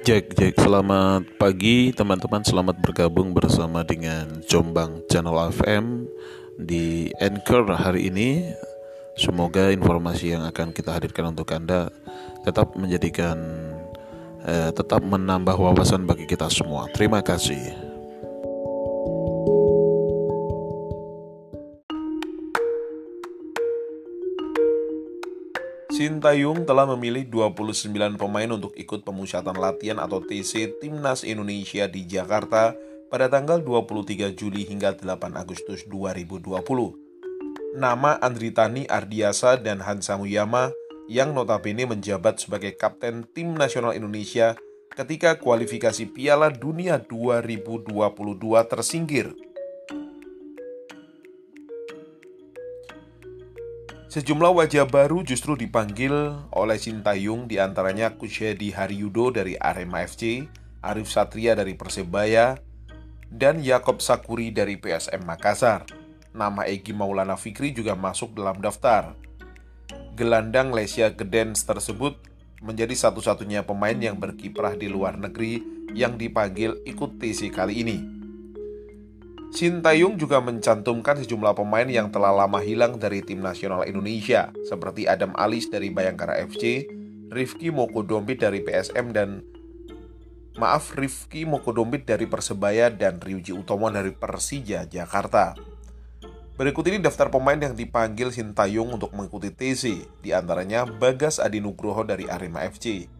[0.00, 6.08] Jack, Jack, selamat pagi teman-teman, selamat bergabung bersama dengan Jombang Channel FM
[6.56, 8.48] di Anchor hari ini.
[9.20, 11.92] Semoga informasi yang akan kita hadirkan untuk Anda
[12.48, 13.36] tetap menjadikan,
[14.48, 16.88] eh, tetap menambah wawasan bagi kita semua.
[16.96, 17.89] Terima kasih.
[25.90, 32.78] Sintayong telah memilih 29 pemain untuk ikut pemusatan latihan atau TC Timnas Indonesia di Jakarta
[33.10, 36.46] pada tanggal 23 Juli hingga 8 Agustus 2020.
[37.74, 40.70] Nama Andri Tani Ardiasa dan Hansa Muyama
[41.10, 44.54] yang notabene menjabat sebagai kapten tim nasional Indonesia
[44.94, 47.98] ketika kualifikasi Piala Dunia 2022
[48.70, 49.34] tersingkir
[54.10, 56.10] Sejumlah wajah baru justru dipanggil
[56.50, 60.50] oleh Sintayong di antaranya Kusyedi Haryudo dari Arema FC,
[60.82, 62.58] Arif Satria dari Persebaya,
[63.30, 65.86] dan Yakob Sakuri dari PSM Makassar.
[66.34, 69.14] Nama Egi Maulana Fikri juga masuk dalam daftar.
[70.18, 72.18] Gelandang Lesia Gedens tersebut
[72.66, 75.62] menjadi satu-satunya pemain yang berkiprah di luar negeri
[75.94, 78.19] yang dipanggil ikut TC kali ini.
[79.50, 85.10] Shin Taeyong juga mencantumkan sejumlah pemain yang telah lama hilang dari tim nasional Indonesia, seperti
[85.10, 86.86] Adam Alis dari Bayangkara FC,
[87.34, 89.42] Rifki Mokodombit dari PSM dan
[90.54, 95.58] maaf Rifki Mokodombit dari Persebaya dan Ryuji Utomo dari Persija Jakarta.
[96.54, 101.58] Berikut ini daftar pemain yang dipanggil Shin Taeyong untuk mengikuti TC, di antaranya Bagas Adi
[101.58, 103.10] Nugroho dari Arema FC,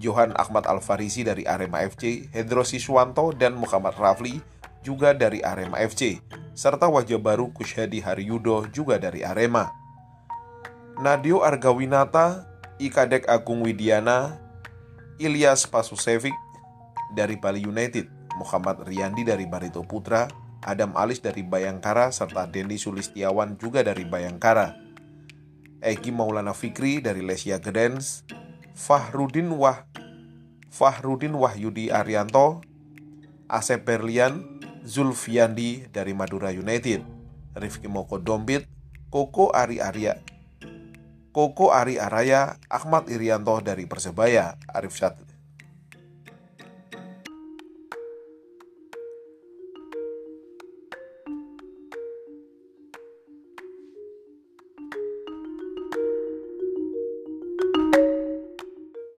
[0.00, 6.20] Johan Ahmad Alfarisi dari Arema FC, Hendro Siswanto dan Muhammad Rafli juga dari Arema FC,
[6.56, 9.70] serta wajah baru Kushadi Haryudo juga dari Arema.
[11.00, 12.44] Nadio Argawinata,
[12.76, 14.36] Ikadek Agung Widiana,
[15.20, 16.36] Ilyas Pasusevic
[17.16, 20.28] dari Bali United, Muhammad Riyandi dari Barito Putra,
[20.64, 24.76] Adam Alis dari Bayangkara, serta Dendi Sulistiawan juga dari Bayangkara.
[25.80, 28.28] Egi Maulana Fikri dari Lesia Gedens,
[28.76, 29.88] Fahrudin Wah
[30.70, 32.62] Fahrudin Wahyudi Arianto,
[33.50, 34.46] Asep Berlian,
[34.84, 37.04] Zulfiandi dari Madura United,
[37.56, 38.64] Rifki Moko Dombit,
[39.12, 40.20] Koko Ari Arya,
[41.30, 45.18] Koko Ari Araya, Ahmad Irianto dari Persebaya, Arif, Sat